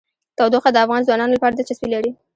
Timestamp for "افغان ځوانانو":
0.85-1.35